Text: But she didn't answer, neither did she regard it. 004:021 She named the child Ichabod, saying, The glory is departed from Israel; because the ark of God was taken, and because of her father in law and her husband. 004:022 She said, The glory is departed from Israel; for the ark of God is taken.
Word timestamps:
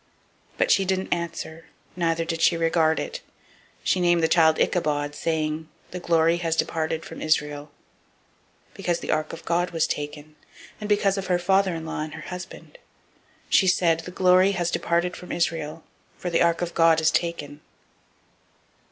But 0.57 0.71
she 0.71 0.83
didn't 0.83 1.13
answer, 1.13 1.65
neither 1.95 2.25
did 2.25 2.41
she 2.41 2.57
regard 2.57 2.99
it. 2.99 3.19
004:021 3.81 3.81
She 3.83 3.99
named 3.99 4.23
the 4.23 4.27
child 4.27 4.57
Ichabod, 4.59 5.13
saying, 5.13 5.69
The 5.91 5.99
glory 5.99 6.37
is 6.37 6.55
departed 6.55 7.05
from 7.05 7.21
Israel; 7.21 7.69
because 8.73 8.99
the 8.99 9.11
ark 9.11 9.31
of 9.31 9.45
God 9.45 9.69
was 9.69 9.85
taken, 9.85 10.35
and 10.79 10.89
because 10.89 11.19
of 11.19 11.27
her 11.27 11.37
father 11.37 11.75
in 11.75 11.85
law 11.85 12.01
and 12.01 12.15
her 12.15 12.29
husband. 12.31 12.79
004:022 13.51 13.51
She 13.51 13.67
said, 13.67 13.99
The 13.99 14.09
glory 14.09 14.49
is 14.53 14.71
departed 14.71 15.15
from 15.15 15.31
Israel; 15.31 15.83
for 16.17 16.31
the 16.31 16.41
ark 16.41 16.63
of 16.63 16.73
God 16.73 16.99
is 16.99 17.11
taken. 17.11 17.61